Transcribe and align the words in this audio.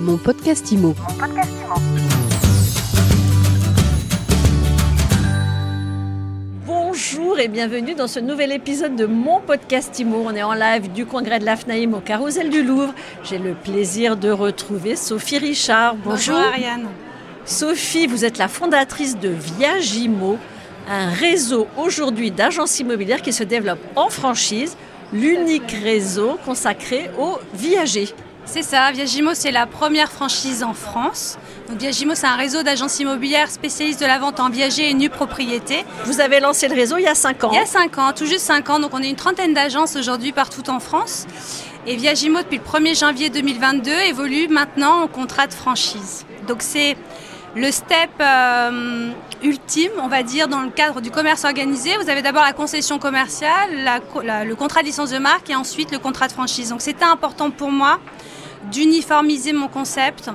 Mon 0.00 0.16
podcast 0.16 0.70
IMO. 0.70 0.94
Bonjour 6.64 7.40
et 7.40 7.48
bienvenue 7.48 7.96
dans 7.96 8.06
ce 8.06 8.20
nouvel 8.20 8.52
épisode 8.52 8.94
de 8.94 9.06
mon 9.06 9.40
podcast 9.40 9.98
IMO. 9.98 10.22
On 10.24 10.36
est 10.36 10.42
en 10.44 10.54
live 10.54 10.92
du 10.92 11.04
congrès 11.04 11.40
de 11.40 11.44
l'AFNAIM 11.44 11.94
au 11.94 12.00
Carousel 12.00 12.48
du 12.48 12.62
Louvre. 12.62 12.94
J'ai 13.24 13.38
le 13.38 13.54
plaisir 13.54 14.16
de 14.16 14.30
retrouver 14.30 14.94
Sophie 14.94 15.38
Richard. 15.38 15.96
Bonjour. 15.96 16.36
Bonjour 16.36 16.52
Ariane. 16.52 16.86
Sophie, 17.44 18.06
vous 18.06 18.24
êtes 18.24 18.38
la 18.38 18.46
fondatrice 18.46 19.18
de 19.18 19.30
Viagimo, 19.30 20.38
un 20.88 21.10
réseau 21.10 21.66
aujourd'hui 21.76 22.30
d'agences 22.30 22.78
immobilières 22.78 23.22
qui 23.22 23.32
se 23.32 23.42
développe 23.42 23.80
en 23.96 24.10
franchise, 24.10 24.76
l'unique 25.12 25.72
réseau 25.82 26.38
consacré 26.44 27.10
aux 27.18 27.40
viagers. 27.52 28.14
C'est 28.50 28.62
ça, 28.62 28.90
Viagimo 28.92 29.34
c'est 29.34 29.50
la 29.50 29.66
première 29.66 30.10
franchise 30.10 30.62
en 30.62 30.72
France. 30.72 31.36
Donc 31.68 31.78
Viagimo 31.78 32.14
c'est 32.14 32.26
un 32.26 32.36
réseau 32.36 32.62
d'agences 32.62 32.98
immobilières 32.98 33.50
spécialistes 33.50 34.00
de 34.00 34.06
la 34.06 34.18
vente 34.18 34.40
en 34.40 34.48
viager 34.48 34.88
et 34.88 34.94
nue 34.94 35.10
propriété. 35.10 35.84
Vous 36.06 36.22
avez 36.22 36.40
lancé 36.40 36.66
le 36.66 36.74
réseau 36.74 36.96
il 36.96 37.02
y 37.02 37.08
a 37.08 37.14
5 37.14 37.44
ans. 37.44 37.50
Il 37.52 37.56
y 37.56 37.58
a 37.58 37.66
5 37.66 37.98
ans, 37.98 38.12
tout 38.16 38.24
juste 38.24 38.46
5 38.46 38.70
ans, 38.70 38.80
donc 38.80 38.92
on 38.94 39.02
est 39.02 39.10
une 39.10 39.16
trentaine 39.16 39.52
d'agences 39.52 39.96
aujourd'hui 39.96 40.32
partout 40.32 40.70
en 40.70 40.80
France. 40.80 41.26
Et 41.86 41.96
Viagimo 41.96 42.38
depuis 42.38 42.56
le 42.56 42.64
1er 42.64 42.98
janvier 42.98 43.28
2022 43.28 43.90
évolue 43.90 44.48
maintenant 44.48 45.02
en 45.02 45.08
contrat 45.08 45.46
de 45.46 45.52
franchise. 45.52 46.24
Donc 46.46 46.62
c'est 46.62 46.96
le 47.54 47.70
step 47.70 48.10
euh, 48.18 49.10
ultime, 49.42 49.92
on 50.02 50.08
va 50.08 50.22
dire, 50.22 50.48
dans 50.48 50.62
le 50.62 50.70
cadre 50.70 51.02
du 51.02 51.10
commerce 51.10 51.44
organisé. 51.44 51.90
Vous 52.02 52.08
avez 52.08 52.22
d'abord 52.22 52.44
la 52.44 52.54
concession 52.54 52.98
commerciale, 52.98 53.84
la, 53.84 54.00
la, 54.24 54.44
le 54.46 54.56
contrat 54.56 54.80
de 54.80 54.86
licence 54.86 55.10
de 55.10 55.18
marque 55.18 55.50
et 55.50 55.54
ensuite 55.54 55.92
le 55.92 55.98
contrat 55.98 56.28
de 56.28 56.32
franchise. 56.32 56.70
Donc 56.70 56.80
c'était 56.80 57.04
important 57.04 57.50
pour 57.50 57.70
moi 57.70 58.00
d'uniformiser 58.70 59.52
mon 59.52 59.68
concept, 59.68 60.30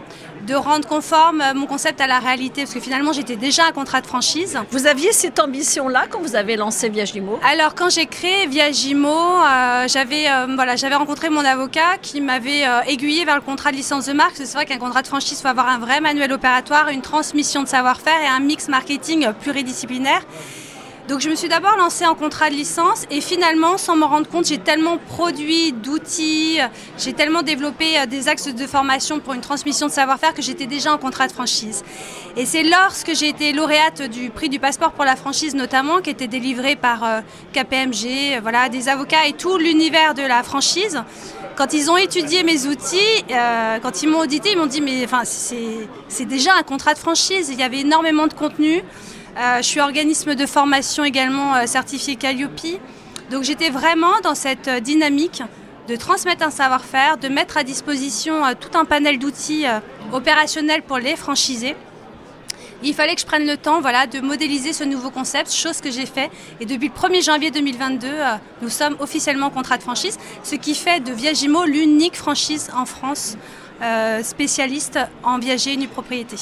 de 0.48 0.56
rendre 0.56 0.88
conforme 0.88 1.42
euh, 1.42 1.54
mon 1.54 1.66
concept 1.66 2.02
à 2.02 2.08
la 2.08 2.20
réalité, 2.20 2.64
parce 2.64 2.74
que 2.74 2.80
finalement 2.80 3.14
j'étais 3.14 3.36
déjà 3.36 3.66
un 3.66 3.72
contrat 3.72 4.02
de 4.02 4.08
franchise. 4.08 4.58
Vous 4.72 4.88
aviez 4.88 5.12
cette 5.12 5.40
ambition-là 5.40 6.06
quand 6.10 6.20
vous 6.20 6.36
avez 6.36 6.56
lancé 6.56 6.90
Viagimo 6.90 7.40
Alors 7.50 7.76
quand 7.76 7.90
j'ai 7.90 8.06
créé 8.06 8.48
Viagimo, 8.48 9.10
euh, 9.10 9.88
j'avais 9.88 10.30
euh, 10.30 10.48
voilà, 10.56 10.76
j'avais 10.76 10.96
rencontré 10.96 11.30
mon 11.30 11.46
avocat 11.46 11.98
qui 12.02 12.22
m'avait 12.22 12.66
euh, 12.66 12.82
aiguillé 12.88 13.26
vers 13.26 13.36
le 13.36 13.42
contrat 13.42 13.72
de 13.72 13.78
licence 13.78 14.06
de 14.06 14.14
marque. 14.14 14.36
C'est 14.36 14.52
vrai 14.54 14.66
qu'un 14.66 14.78
contrat 14.78 15.02
de 15.02 15.08
franchise 15.08 15.42
faut 15.42 15.48
avoir 15.48 15.70
un 15.70 15.80
vrai 15.80 16.02
manuel 16.02 16.32
opératoire, 16.34 16.90
une 16.90 17.02
transmission 17.02 17.64
de 17.64 17.68
savoir-faire 17.68 18.22
et 18.22 18.28
un 18.28 18.40
mix 18.40 18.68
marketing 18.68 19.28
pluridisciplinaire. 19.42 20.22
Donc 21.10 21.20
je 21.20 21.30
me 21.30 21.36
suis 21.36 21.50
d'abord 21.50 21.76
lancée 21.78 22.06
en 22.06 22.16
contrat 22.16 22.50
de 22.50 22.56
licence 22.56 23.04
et 23.12 23.20
finalement, 23.20 23.78
sans 23.78 23.98
m'en 23.98 24.08
rendre 24.08 24.30
compte, 24.30 24.48
j'ai 24.48 24.58
tellement 24.58 24.98
produit 24.98 25.74
d'outils, 25.74 26.60
j'ai 26.98 27.12
tellement 27.12 27.42
développé 27.42 28.00
euh, 28.00 28.06
des 28.06 28.30
axes 28.30 28.48
de 28.48 28.68
formation 28.68 29.20
pour 29.20 29.34
une 29.34 29.42
transmission 29.42 29.88
de 29.88 29.92
savoir-faire 29.92 30.34
que 30.34 30.42
j'étais 30.42 30.66
déjà 30.66 30.94
en 30.94 30.98
contrat 30.98 31.28
de 31.28 31.34
franchise. 31.34 31.84
Et 32.38 32.46
c'est 32.46 32.64
lorsque 32.64 33.14
j'ai 33.16 33.28
été 33.28 33.52
lauréate 33.52 34.04
du 34.04 34.30
prix 34.30 34.48
du 34.48 34.60
passeport 34.60 34.94
pour 34.94 35.04
la 35.04 35.18
franchise 35.18 35.56
notamment, 35.56 36.00
qui 36.00 36.10
était 36.10 36.28
délivré 36.28 36.78
par 36.78 37.04
euh, 37.04 37.20
KPMG, 37.52 38.40
voilà, 38.42 38.70
des 38.70 38.88
avocats 38.88 39.28
et 39.28 39.34
tout 39.34 39.58
l'univers 39.58 40.14
de 40.14 40.24
la 40.24 40.42
franchise. 40.42 41.04
Quand 41.58 41.74
ils 41.74 41.92
ont 41.92 41.98
étudié 41.98 42.44
mes 42.44 42.66
outils, 42.66 42.98
euh, 43.30 43.78
quand 43.82 44.04
ils 44.04 44.10
m'ont 44.10 44.20
audité, 44.20 44.54
ils 44.54 44.58
m'ont 44.58 44.68
dit 44.68 44.80
mais 44.80 45.04
enfin 45.04 45.24
c'est 45.26 46.26
déjà 46.26 46.52
un 46.58 46.64
contrat 46.64 46.94
de 46.94 47.00
franchise. 47.00 47.50
Il 47.52 47.60
y 47.60 47.64
avait 47.64 47.82
énormément 47.82 48.28
de 48.28 48.34
contenu. 48.34 48.82
Euh, 49.38 49.58
je 49.58 49.64
suis 49.64 49.80
organisme 49.80 50.36
de 50.36 50.46
formation 50.46 51.04
également 51.04 51.56
euh, 51.56 51.66
certifié 51.66 52.16
Calliope. 52.16 52.80
Donc 53.32 53.44
j'étais 53.44 53.70
vraiment 53.70 54.20
dans 54.24 54.36
cette 54.36 54.68
euh, 54.68 54.80
dynamique 54.80 55.42
de 55.88 55.96
transmettre 55.96 56.46
un 56.46 56.52
savoir-faire, 56.52 57.18
de 57.18 57.28
mettre 57.28 57.58
à 57.58 57.64
disposition 57.64 58.42
tout 58.58 58.78
un 58.78 58.86
panel 58.86 59.20
d'outils 59.20 59.66
opérationnels 60.14 60.82
pour 60.82 60.98
les 60.98 61.18
franchisés. 61.18 61.76
Il 62.86 62.94
fallait 62.94 63.16
que 63.16 63.22
je 63.22 63.26
prenne 63.26 63.46
le 63.46 63.58
temps 63.58 63.80
de 63.82 64.20
modéliser 64.20 64.74
ce 64.74 64.84
nouveau 64.84 65.10
concept, 65.10 65.54
chose 65.54 65.80
que 65.80 65.90
j'ai 65.90 66.06
fait. 66.06 66.30
Et 66.60 66.66
depuis 66.66 66.90
le 66.90 66.94
1er 66.94 67.24
janvier 67.24 67.52
2022, 67.52 68.08
euh, 68.08 68.36
nous 68.62 68.70
sommes 68.70 68.96
officiellement 69.00 69.48
en 69.48 69.52
contrat 69.52 69.78
de 69.78 69.84
franchise, 69.84 70.18
ce 70.44 70.56
qui 70.56 70.76
fait 70.76 71.00
de 71.00 71.12
Viagimo 71.12 71.66
l'unique 71.66 72.16
franchise 72.16 72.70
en 72.76 72.86
France 72.86 73.38
spécialiste 74.22 74.98
en 75.24 75.40
viager 75.40 75.74
et 75.74 75.88
propriété. 75.88 76.38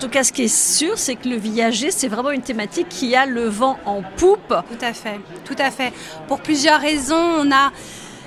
En 0.00 0.04
tout 0.04 0.08
cas, 0.08 0.24
ce 0.24 0.32
qui 0.32 0.44
est 0.44 0.48
sûr, 0.48 0.96
c'est 0.96 1.14
que 1.14 1.28
le 1.28 1.36
viager, 1.36 1.90
c'est 1.90 2.08
vraiment 2.08 2.30
une 2.30 2.40
thématique 2.40 2.88
qui 2.88 3.14
a 3.14 3.26
le 3.26 3.46
vent 3.46 3.78
en 3.84 4.00
poupe. 4.00 4.48
Tout 4.48 4.78
à 4.80 4.94
fait, 4.94 5.20
tout 5.44 5.56
à 5.58 5.70
fait. 5.70 5.92
Pour 6.26 6.40
plusieurs 6.40 6.80
raisons, 6.80 7.22
on 7.38 7.52
a. 7.52 7.70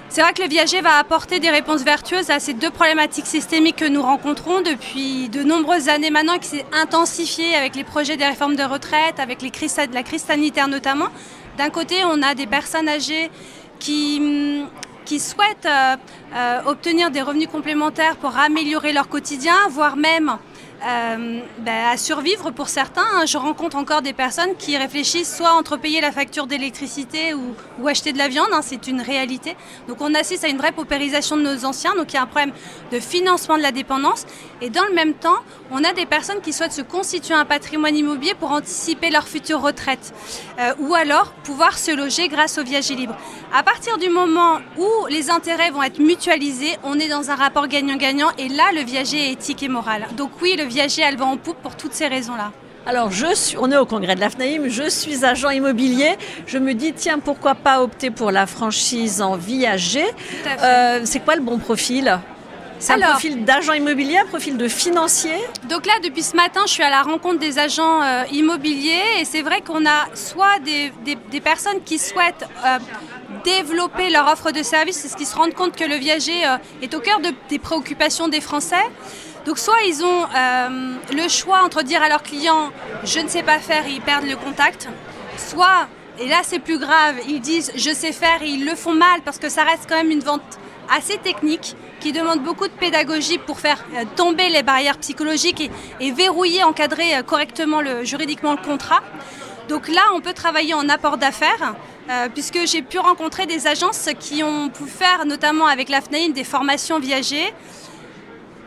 C'est 0.08 0.22
vrai 0.22 0.34
que 0.34 0.44
le 0.44 0.48
viager 0.48 0.82
va 0.82 1.00
apporter 1.00 1.40
des 1.40 1.50
réponses 1.50 1.82
vertueuses 1.82 2.30
à 2.30 2.40
ces 2.40 2.54
deux 2.54 2.70
problématiques 2.70 3.26
systémiques 3.26 3.78
que 3.78 3.88
nous 3.88 4.04
rencontrons 4.04 4.62
depuis 4.62 5.30
de 5.30 5.42
nombreuses 5.42 5.90
années 5.90 6.12
maintenant, 6.12 6.38
qui 6.38 6.50
s'est 6.50 6.66
intensifié 6.74 7.56
avec 7.56 7.76
les 7.76 7.84
projets 7.84 8.18
des 8.18 8.26
réformes 8.26 8.56
de 8.56 8.62
retraite, 8.62 9.20
avec 9.20 9.42
la 9.42 10.04
crise 10.04 10.24
sanitaire 10.24 10.68
notamment. 10.68 11.08
D'un 11.58 11.72
côté, 11.72 11.96
on 12.06 12.22
a 12.22 12.36
des 12.36 12.46
personnes 12.46 12.88
âgées 12.88 13.32
qui, 13.80 14.62
qui 15.06 15.20
souhaitent 15.20 15.66
euh, 15.66 15.96
euh, 16.36 16.60
obtenir 16.68 17.10
des 17.10 17.24
revenus 17.24 17.48
complémentaires 17.48 18.18
pour 18.18 18.38
améliorer 18.38 18.94
leur 18.94 19.10
quotidien, 19.10 19.56
voire 19.72 19.98
même 19.98 20.38
euh, 20.86 21.40
ben, 21.60 21.86
à 21.92 21.98
survivre 21.98 22.52
pour 22.52 22.68
certains. 22.68 23.06
Hein. 23.14 23.26
Je 23.26 23.38
rencontre 23.38 23.78
encore 23.78 24.02
des 24.02 24.14
personnes 24.14 24.56
qui 24.58 24.76
réfléchissent 24.78 25.36
soit 25.36 25.54
entre 25.54 25.78
payer 25.78 26.02
la 26.02 26.12
facture 26.12 26.46
d'électricité 26.46 27.34
ou, 27.34 27.56
ou, 27.80 27.88
acheter 27.88 28.12
de 28.12 28.18
la 28.18 28.28
viande, 28.28 28.50
hein, 28.52 28.62
c'est 28.62 28.88
une 28.88 29.02
réalité. 29.02 29.56
Donc 29.88 30.02
on 30.02 30.14
assiste 30.14 30.44
à 30.44 30.50
une 30.50 30.58
vraie 30.58 30.72
paupérisation 30.72 31.38
de 31.38 31.42
nos 31.42 31.66
anciens, 31.66 31.96
donc 31.96 32.12
il 32.12 32.16
y 32.16 32.20
a 32.20 32.24
un 32.24 32.28
problème 32.28 32.52
de 32.92 33.00
financement 33.00 33.58
de 33.58 33.62
la 33.62 33.72
dépendance. 33.72 34.26
Et 34.62 34.70
dans 34.70 34.84
le 34.84 34.94
même 34.94 35.14
temps, 35.14 35.40
on 35.72 35.84
a 35.84 35.94
des 35.94 36.06
personnes 36.06 36.42
qui 36.42 36.54
souhaitent 36.54 36.74
se 36.74 36.82
constituer 36.82 37.34
un 37.34 37.46
patrimoine 37.46 37.96
immobilier 37.96 38.34
pour 38.34 38.52
anticiper 38.52 39.10
leur 39.10 39.28
future 39.28 39.62
retraite, 39.62 40.14
euh, 40.60 40.74
ou 40.80 40.94
alors 40.96 41.32
pouvoir 41.44 41.78
se 41.78 41.92
loger 41.92 42.28
grâce 42.28 42.58
au 42.58 42.64
viager 42.64 42.96
libre. 42.96 43.16
À 43.54 43.64
partir 43.64 43.98
du 43.98 44.10
moment 44.10 44.60
où 44.78 45.08
les 45.10 45.30
intérêts 45.30 45.72
vont 45.72 45.84
être 45.84 46.00
mutualisés, 46.00 46.78
on 46.84 47.00
est 47.00 47.08
dans 47.08 47.32
un 47.32 47.36
rapport 47.36 47.68
gagnant-gagnant, 47.68 48.32
et 48.38 48.50
là 48.50 48.72
le 48.74 48.82
viager 48.82 49.30
est 49.30 49.32
éthique 49.34 49.64
et 49.64 49.70
moral. 49.70 50.08
Donc 50.18 50.32
oui, 50.42 50.56
le 50.58 50.66
viager 50.74 51.04
a 51.04 51.12
le 51.12 51.18
vent 51.18 51.32
en 51.32 51.38
poupe 51.38 51.58
pour 51.62 51.76
toutes 51.76 51.94
ces 51.94 52.08
raisons-là. 52.08 52.52
Alors, 52.86 53.12
je 53.12 53.34
suis, 53.34 53.58
on 53.58 53.72
est 53.72 53.78
au 53.78 53.86
congrès 53.86 54.16
de 54.16 54.20
l'AFNAIM, 54.20 54.68
je 54.68 54.90
suis 54.90 55.24
agent 55.24 55.50
immobilier. 55.52 56.18
Je 56.48 56.58
me 56.58 56.74
dis, 56.74 56.92
tiens, 56.92 57.20
pourquoi 57.20 57.56
pas 57.56 57.82
opter 57.82 58.10
pour 58.12 58.32
la 58.32 58.46
franchise 58.46 59.22
en 59.22 59.38
viager? 59.38 60.06
Euh, 60.62 61.02
C'est 61.06 61.22
quoi 61.22 61.36
le 61.36 61.42
bon 61.42 61.60
profil? 61.60 62.20
C'est 62.80 62.94
un 62.94 63.12
profil 63.12 63.46
d'agent 63.46 63.72
immobilier, 63.72 64.18
un 64.18 64.26
profil 64.26 64.58
de 64.58 64.68
financier? 64.68 65.38
Donc 65.70 65.86
là, 65.86 65.94
depuis 66.04 66.24
ce 66.24 66.36
matin, 66.36 66.62
je 66.66 66.74
suis 66.74 66.84
à 66.84 66.90
la 66.90 67.02
rencontre 67.02 67.40
des 67.40 67.58
agents 67.58 68.02
euh, 68.02 68.24
immobiliers 68.34 69.22
et 69.22 69.26
c'est 69.26 69.42
vrai 69.42 69.62
qu'on 69.62 69.86
a 69.86 70.14
soit 70.14 70.60
des, 70.66 70.92
des, 71.06 71.16
des, 71.32 71.40
personnes 71.40 71.82
qui 71.86 71.98
souhaitent 71.98 72.46
euh, 72.66 72.80
développer 73.46 74.10
leur 74.10 74.28
offre 74.28 74.52
de 74.52 74.64
services, 74.64 74.98
c'est 74.98 75.08
ce 75.08 75.16
qui 75.16 75.26
se 75.26 75.36
rendent 75.36 75.54
compte 75.54 75.78
que 75.78 75.86
le 75.86 75.96
viager 75.96 76.46
euh, 76.46 76.58
est 76.82 76.94
au 76.94 77.00
cœur 77.00 77.22
de, 77.22 77.30
des 77.50 77.60
préoccupations 77.60 78.28
des 78.28 78.42
Français. 78.42 78.86
Donc 79.46 79.58
soit 79.58 79.82
ils 79.88 80.04
ont 80.04 80.26
euh, 80.36 80.96
le 81.12 81.28
choix 81.28 81.64
entre 81.64 81.84
dire 81.84 82.02
à 82.02 82.08
leurs 82.08 82.24
clients 82.24 82.72
je 83.04 83.20
ne 83.20 83.28
sais 83.28 83.44
pas 83.44 83.60
faire 83.60 83.86
et 83.86 83.92
ils 83.92 84.02
perdent 84.02 84.26
le 84.26 84.38
contact, 84.38 84.88
soit, 85.38 85.88
et 86.18 86.28
là 86.28 86.38
c'est 86.44 86.60
plus 86.60 86.80
grave, 86.80 87.16
ils 87.28 87.42
disent 87.42 87.72
je 87.76 87.92
sais 87.92 88.14
faire 88.14 88.42
et 88.42 88.48
ils 88.48 88.66
le 88.66 88.76
font 88.76 88.94
mal 88.94 89.22
parce 89.26 89.40
que 89.40 89.50
ça 89.50 89.64
reste 89.64 89.86
quand 89.90 89.98
même 89.98 90.12
une 90.12 90.22
vente 90.22 90.60
assez 90.90 91.18
technique 91.18 91.76
qui 92.00 92.14
demande 92.14 92.42
beaucoup 92.42 92.68
de 92.68 92.74
pédagogie 92.74 93.38
pour 93.38 93.60
faire 93.60 93.84
euh, 93.96 94.04
tomber 94.16 94.48
les 94.50 94.64
barrières 94.64 94.98
psychologiques 94.98 95.70
et, 96.00 96.12
verrouiller, 96.12 96.64
encadrer 96.64 97.18
euh, 97.18 97.24
correctement 97.24 97.82
le, 97.82 98.06
juridiquement 98.06 98.52
le 98.52 98.66
contrat. 98.66 99.02
Donc 99.68 99.88
là, 99.88 100.02
on 100.14 100.22
peut 100.22 100.34
travailler 100.34 100.74
en 100.74 100.90
apport 100.90 101.18
d'affaires, 101.18 101.74
puisque 102.34 102.60
j'ai 102.66 102.82
pu 102.82 103.00
rencontrer 103.00 103.46
des 103.46 103.66
agences 103.66 104.10
qui 104.20 104.44
ont 104.44 104.68
pu 104.68 104.84
faire, 104.90 105.26
notamment 105.26 105.68
avec 105.68 105.88
la 105.88 106.02
FNAIN, 106.02 106.32
des 106.32 106.44
formations 106.44 107.00
viagées, 107.00 107.54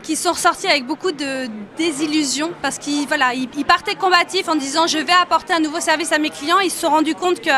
qui 0.07 0.15
sont 0.15 0.31
ressortis 0.31 0.67
avec 0.67 0.85
beaucoup 0.85 1.11
de 1.11 1.49
désillusions 1.77 2.51
parce 2.61 2.77
qu'ils 2.77 3.05
voilà, 3.09 3.33
ils, 3.33 3.65
partaient 3.65 3.95
combatifs 3.95 4.47
en 4.47 4.55
disant 4.55 4.87
je 4.87 4.99
vais 4.99 5.11
apporter 5.21 5.51
un 5.51 5.59
nouveau 5.59 5.81
service 5.81 6.13
à 6.13 6.17
mes 6.17 6.29
clients. 6.29 6.59
Ils 6.59 6.71
se 6.71 6.79
sont 6.79 6.89
rendus 6.89 7.13
compte 7.13 7.41
que 7.41 7.51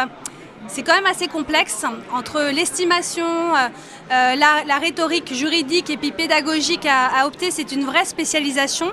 c'est 0.68 0.82
quand 0.82 0.96
même 0.96 1.06
assez 1.06 1.28
complexe 1.28 1.86
entre 2.12 2.50
l'estimation, 2.52 3.28
euh, 3.56 3.68
euh, 4.12 4.36
la, 4.36 4.78
rhétorique 4.80 5.32
juridique 5.32 5.92
et 5.92 5.98
puis 5.98 6.12
pédagogique 6.12 6.88
à, 6.88 7.28
opter. 7.28 7.52
C'est 7.52 7.72
une 7.72 7.86
vraie 7.86 8.06
spécialisation. 8.06 8.92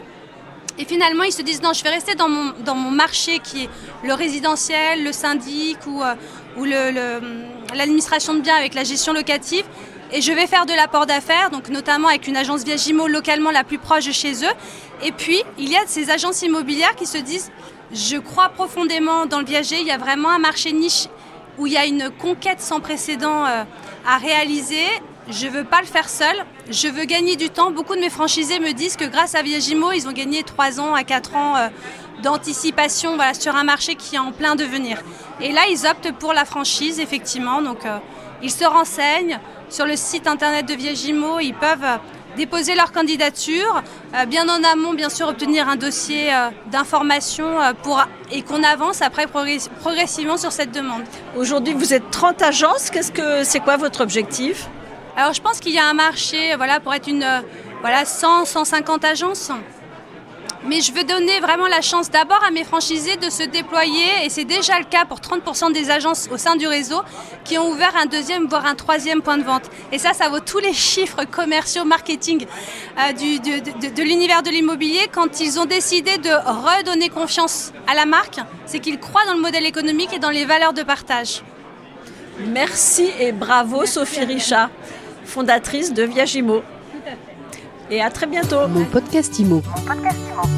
Et 0.78 0.84
finalement, 0.84 1.22
ils 1.22 1.32
se 1.32 1.40
disent 1.40 1.62
non, 1.62 1.72
je 1.72 1.82
vais 1.82 1.88
rester 1.88 2.14
dans 2.14 2.28
mon, 2.28 2.52
dans 2.62 2.74
mon 2.74 2.90
marché 2.90 3.38
qui 3.38 3.64
est 3.64 3.70
le 4.04 4.12
résidentiel, 4.12 5.02
le 5.02 5.12
syndic 5.12 5.78
ou, 5.86 6.02
euh, 6.02 6.14
ou 6.58 6.64
l'administration 7.74 8.34
de 8.34 8.40
biens 8.40 8.56
avec 8.56 8.74
la 8.74 8.84
gestion 8.84 9.14
locative. 9.14 9.64
Et 10.12 10.20
je 10.20 10.32
vais 10.32 10.46
faire 10.46 10.66
de 10.66 10.72
l'apport 10.72 11.06
d'affaires, 11.06 11.50
donc 11.50 11.68
notamment 11.68 12.08
avec 12.08 12.28
une 12.28 12.36
agence 12.36 12.62
Viagimo 12.62 13.08
localement 13.08 13.50
la 13.50 13.64
plus 13.64 13.78
proche 13.78 14.06
de 14.06 14.12
chez 14.12 14.44
eux. 14.44 14.54
Et 15.04 15.10
puis, 15.10 15.42
il 15.58 15.68
y 15.68 15.76
a 15.76 15.80
ces 15.86 16.10
agences 16.10 16.42
immobilières 16.42 16.94
qui 16.94 17.06
se 17.06 17.18
disent 17.18 17.50
je 17.92 18.16
crois 18.16 18.48
profondément 18.48 19.26
dans 19.26 19.40
le 19.40 19.44
viager, 19.44 19.80
il 19.80 19.86
y 19.86 19.92
a 19.92 19.98
vraiment 19.98 20.30
un 20.30 20.38
marché 20.38 20.72
niche 20.72 21.06
où 21.58 21.66
il 21.66 21.72
y 21.72 21.76
a 21.76 21.86
une 21.86 22.10
conquête 22.10 22.60
sans 22.60 22.80
précédent 22.80 23.46
euh, 23.46 23.64
à 24.06 24.18
réaliser. 24.18 24.84
je 25.28 25.48
veux 25.48 25.64
pas 25.64 25.80
le 25.80 25.86
faire 25.86 26.08
seul, 26.08 26.36
je 26.70 26.88
veux 26.88 27.04
gagner 27.04 27.36
du 27.36 27.50
temps. 27.50 27.70
Beaucoup 27.70 27.94
de 27.96 28.00
mes 28.00 28.10
franchisés 28.10 28.60
me 28.60 28.72
disent 28.72 28.96
que 28.96 29.04
grâce 29.04 29.34
à 29.34 29.42
Viagimo, 29.42 29.92
ils 29.92 30.06
ont 30.06 30.12
gagné 30.12 30.42
3 30.42 30.80
ans 30.80 30.94
à 30.94 31.02
4 31.02 31.34
ans 31.34 31.56
euh, 31.56 31.68
d'anticipation 32.22 33.16
sur 33.38 33.56
un 33.56 33.64
marché 33.64 33.94
qui 33.96 34.16
est 34.16 34.20
en 34.20 34.32
plein 34.32 34.54
devenir. 34.54 35.02
Et 35.40 35.52
là, 35.52 35.62
ils 35.68 35.86
optent 35.86 36.12
pour 36.12 36.32
la 36.32 36.44
franchise, 36.44 37.00
effectivement. 37.00 37.60
Donc, 37.60 37.84
euh, 37.84 37.98
ils 38.42 38.50
se 38.50 38.64
renseignent 38.64 39.40
sur 39.68 39.86
le 39.86 39.96
site 39.96 40.26
internet 40.26 40.66
de 40.66 40.74
Viagimo, 40.74 41.40
ils 41.40 41.54
peuvent 41.54 41.84
euh, 41.84 41.96
déposer 42.36 42.74
leur 42.74 42.92
candidature, 42.92 43.82
bien 44.28 44.46
en 44.46 44.62
amont, 44.62 44.92
bien 44.92 45.08
sûr, 45.08 45.26
obtenir 45.26 45.70
un 45.70 45.76
dossier 45.76 46.30
d'information 46.70 47.46
pour 47.82 48.04
et 48.30 48.42
qu'on 48.42 48.62
avance 48.62 49.00
après 49.00 49.26
progressivement 49.26 50.36
sur 50.36 50.52
cette 50.52 50.70
demande. 50.70 51.02
Aujourd'hui, 51.34 51.72
vous 51.72 51.94
êtes 51.94 52.10
30 52.10 52.42
agences. 52.42 52.90
Qu'est-ce 52.90 53.10
que 53.10 53.42
c'est 53.42 53.60
quoi 53.60 53.78
votre 53.78 54.02
objectif? 54.02 54.68
Alors 55.16 55.32
je 55.32 55.40
pense 55.40 55.60
qu'il 55.60 55.72
y 55.72 55.78
a 55.78 55.86
un 55.86 55.94
marché 55.94 56.54
voilà, 56.56 56.78
pour 56.78 56.92
être 56.92 57.08
une 57.08 57.22
euh, 57.22 57.40
voilà, 57.80 58.04
100, 58.04 58.44
150 58.44 59.02
agences. 59.02 59.50
Mais 60.68 60.80
je 60.80 60.92
veux 60.92 61.04
donner 61.04 61.40
vraiment 61.40 61.66
la 61.68 61.80
chance 61.80 62.10
d'abord 62.10 62.42
à 62.46 62.50
mes 62.50 62.64
franchisés 62.64 63.16
de 63.16 63.30
se 63.30 63.42
déployer, 63.44 64.24
et 64.24 64.28
c'est 64.30 64.44
déjà 64.44 64.78
le 64.78 64.84
cas 64.84 65.04
pour 65.04 65.20
30% 65.20 65.72
des 65.72 65.90
agences 65.90 66.28
au 66.32 66.36
sein 66.36 66.56
du 66.56 66.66
réseau 66.66 67.00
qui 67.44 67.58
ont 67.58 67.70
ouvert 67.70 67.94
un 67.96 68.06
deuxième, 68.06 68.46
voire 68.46 68.66
un 68.66 68.74
troisième 68.74 69.22
point 69.22 69.38
de 69.38 69.44
vente. 69.44 69.70
Et 69.92 69.98
ça, 69.98 70.12
ça 70.12 70.28
vaut 70.28 70.40
tous 70.40 70.58
les 70.58 70.72
chiffres 70.72 71.24
commerciaux, 71.24 71.84
marketing 71.84 72.46
euh, 72.98 73.12
du, 73.12 73.38
de, 73.40 73.94
de 73.94 74.02
l'univers 74.02 74.42
de 74.42 74.50
l'immobilier. 74.50 75.08
Quand 75.12 75.40
ils 75.40 75.58
ont 75.60 75.66
décidé 75.66 76.18
de 76.18 76.30
redonner 76.30 77.08
confiance 77.08 77.72
à 77.86 77.94
la 77.94 78.06
marque, 78.06 78.38
c'est 78.66 78.80
qu'ils 78.80 78.98
croient 78.98 79.26
dans 79.26 79.34
le 79.34 79.40
modèle 79.40 79.66
économique 79.66 80.12
et 80.12 80.18
dans 80.18 80.30
les 80.30 80.44
valeurs 80.44 80.72
de 80.72 80.82
partage. 80.82 81.42
Merci 82.48 83.10
et 83.18 83.32
bravo 83.32 83.86
Sophie 83.86 84.24
Richard 84.24 84.68
fondatrice 85.26 85.92
de 85.92 86.02
Viagimo. 86.04 86.62
Et 87.90 88.00
à 88.02 88.10
très 88.10 88.26
bientôt. 88.26 88.66
Mon 88.68 88.84
podcast 88.84 89.38
Imo. 89.38 89.62
Mon 89.76 89.82
podcast 89.82 90.18
Imo. 90.32 90.55